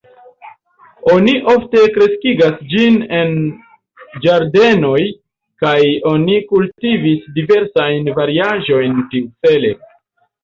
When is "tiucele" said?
9.13-9.75